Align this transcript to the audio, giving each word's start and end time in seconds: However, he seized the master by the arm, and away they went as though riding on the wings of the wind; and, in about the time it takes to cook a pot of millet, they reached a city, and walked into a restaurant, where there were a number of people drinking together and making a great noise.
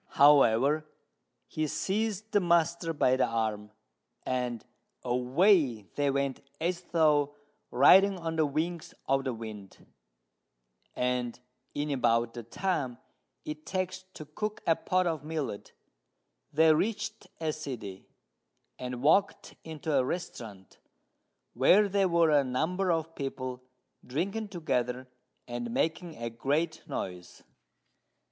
However, 0.13 0.89
he 1.45 1.67
seized 1.67 2.31
the 2.31 2.39
master 2.39 2.91
by 2.91 3.17
the 3.17 3.27
arm, 3.27 3.69
and 4.25 4.65
away 5.03 5.83
they 5.93 6.09
went 6.09 6.39
as 6.59 6.81
though 6.85 7.35
riding 7.69 8.17
on 8.17 8.35
the 8.35 8.47
wings 8.47 8.95
of 9.07 9.25
the 9.25 9.33
wind; 9.35 9.85
and, 10.95 11.39
in 11.75 11.91
about 11.91 12.33
the 12.33 12.41
time 12.41 12.97
it 13.45 13.63
takes 13.67 14.03
to 14.15 14.25
cook 14.25 14.63
a 14.65 14.75
pot 14.75 15.05
of 15.05 15.23
millet, 15.23 15.71
they 16.51 16.73
reached 16.73 17.27
a 17.39 17.53
city, 17.53 18.07
and 18.79 19.03
walked 19.03 19.53
into 19.63 19.93
a 19.93 20.03
restaurant, 20.03 20.79
where 21.53 21.87
there 21.87 22.09
were 22.09 22.31
a 22.31 22.43
number 22.43 22.91
of 22.91 23.13
people 23.13 23.61
drinking 24.03 24.47
together 24.47 25.07
and 25.47 25.69
making 25.69 26.15
a 26.15 26.31
great 26.31 26.81
noise. 26.87 27.43